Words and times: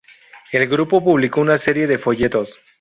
El 0.51 0.67
grupo 0.67 1.03
publicó 1.03 1.41
una 1.41 1.57
serie 1.59 1.85
de 1.85 1.99
folletos. 1.99 2.57